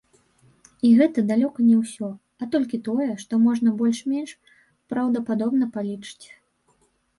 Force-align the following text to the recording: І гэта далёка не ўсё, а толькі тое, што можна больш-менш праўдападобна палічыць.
І 0.87 0.93
гэта 1.01 1.23
далёка 1.31 1.65
не 1.67 1.75
ўсё, 1.81 2.09
а 2.45 2.47
толькі 2.55 2.81
тое, 2.89 3.09
што 3.25 3.41
можна 3.45 3.75
больш-менш 3.83 4.35
праўдападобна 4.91 5.71
палічыць. 5.79 6.27